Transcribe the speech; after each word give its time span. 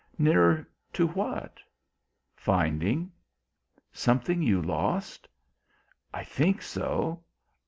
"Nearer 0.17 0.67
to 0.93 1.09
what?" 1.09 1.59
"Finding." 2.35 3.11
"Something 3.93 4.41
you 4.41 4.59
lost?" 4.59 5.27
"I 6.11 6.23
think 6.23 6.63
so. 6.63 7.21